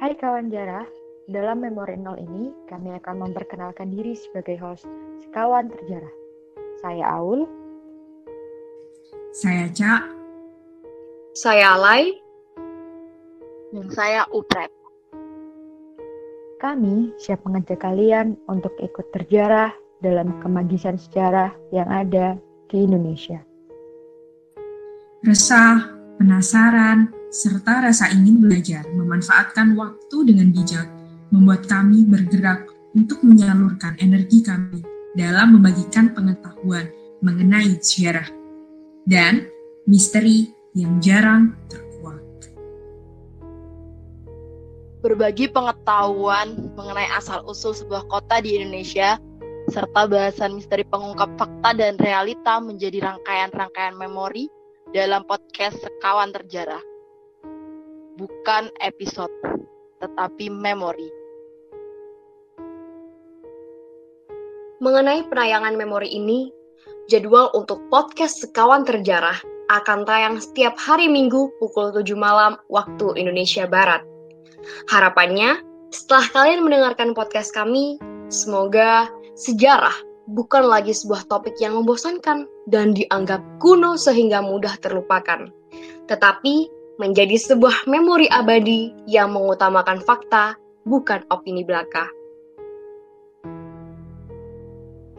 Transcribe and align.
Hai 0.00 0.16
kawan 0.16 0.48
jarah, 0.48 0.88
dalam 1.28 1.60
Memori 1.60 2.00
Nol 2.00 2.16
ini 2.16 2.48
kami 2.64 2.96
akan 2.96 3.28
memperkenalkan 3.28 3.92
diri 3.92 4.16
sebagai 4.16 4.56
host 4.56 4.88
sekawan 5.20 5.68
terjarah. 5.68 6.14
Saya 6.80 7.04
Aul. 7.20 7.44
Saya 9.36 9.68
Cak. 9.76 10.02
Saya 11.36 11.76
Alay. 11.76 12.16
Dan 13.76 13.92
saya 13.92 14.24
Upret. 14.32 14.72
Kami 16.56 17.12
siap 17.20 17.44
mengajak 17.44 17.84
kalian 17.84 18.40
untuk 18.48 18.72
ikut 18.80 19.12
terjarah 19.12 19.76
dalam 20.00 20.40
kemagisan 20.40 20.96
sejarah 20.96 21.52
yang 21.72 21.88
ada 21.88 22.36
di 22.72 22.84
Indonesia. 22.84 23.40
Resah, 25.20 25.92
penasaran, 26.16 27.12
serta 27.30 27.84
rasa 27.86 28.10
ingin 28.10 28.40
belajar 28.40 28.88
memanfaatkan 28.90 29.76
waktu 29.76 30.16
dengan 30.26 30.50
bijak 30.50 30.88
membuat 31.30 31.68
kami 31.70 32.08
bergerak 32.08 32.66
untuk 32.96 33.22
menyalurkan 33.22 33.94
energi 34.02 34.42
kami 34.42 34.82
dalam 35.14 35.54
membagikan 35.54 36.10
pengetahuan 36.10 36.90
mengenai 37.22 37.78
sejarah 37.78 38.26
dan 39.06 39.46
misteri 39.86 40.50
yang 40.74 40.98
jarang 40.98 41.54
terkuak. 41.68 42.18
Berbagi 45.04 45.52
pengetahuan 45.52 46.74
mengenai 46.74 47.08
asal-usul 47.14 47.76
sebuah 47.76 48.08
kota 48.10 48.42
di 48.42 48.58
Indonesia 48.58 49.20
serta 49.70 50.10
bahasan 50.10 50.58
misteri 50.58 50.82
pengungkap 50.82 51.30
fakta 51.38 51.70
dan 51.78 51.94
realita 52.02 52.58
menjadi 52.58 53.06
rangkaian-rangkaian 53.06 53.94
memori 53.94 54.50
dalam 54.90 55.22
podcast 55.22 55.78
Sekawan 55.78 56.34
Terjarah. 56.34 56.82
Bukan 58.18 58.74
episode, 58.82 59.30
tetapi 60.02 60.50
memori. 60.50 61.06
Mengenai 64.82 65.22
penayangan 65.30 65.78
memori 65.78 66.10
ini, 66.18 66.50
jadwal 67.06 67.54
untuk 67.54 67.78
podcast 67.86 68.42
Sekawan 68.42 68.82
Terjarah 68.82 69.38
akan 69.70 70.02
tayang 70.02 70.42
setiap 70.42 70.74
hari 70.82 71.06
Minggu 71.06 71.46
pukul 71.62 71.94
7 71.94 72.10
malam 72.18 72.58
waktu 72.66 73.14
Indonesia 73.14 73.70
Barat. 73.70 74.02
Harapannya, 74.90 75.62
setelah 75.94 76.26
kalian 76.34 76.66
mendengarkan 76.66 77.14
podcast 77.14 77.54
kami, 77.54 78.02
semoga 78.26 79.06
sejarah 79.40 79.96
bukan 80.28 80.68
lagi 80.68 80.92
sebuah 80.92 81.24
topik 81.32 81.56
yang 81.58 81.72
membosankan 81.80 82.44
dan 82.68 82.92
dianggap 82.92 83.40
kuno 83.56 83.96
sehingga 83.96 84.44
mudah 84.44 84.76
terlupakan, 84.84 85.48
tetapi 86.06 86.68
menjadi 87.00 87.40
sebuah 87.40 87.88
memori 87.88 88.28
abadi 88.28 88.92
yang 89.08 89.32
mengutamakan 89.32 90.04
fakta, 90.04 90.60
bukan 90.84 91.24
opini 91.32 91.64
belaka. 91.64 92.04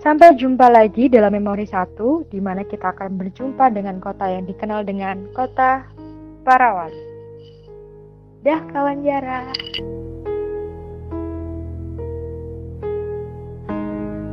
Sampai 0.01 0.33
jumpa 0.33 0.65
lagi 0.69 1.09
dalam 1.09 1.37
memori 1.37 1.65
satu, 1.65 2.25
di 2.29 2.41
mana 2.41 2.65
kita 2.65 2.93
akan 2.93 3.21
berjumpa 3.21 3.69
dengan 3.69 4.01
kota 4.01 4.29
yang 4.29 4.49
dikenal 4.49 4.81
dengan 4.85 5.29
kota 5.33 5.85
Parawan. 6.41 6.89
Dah 8.41 8.61
kawan 8.73 9.05
jarak. 9.05 9.53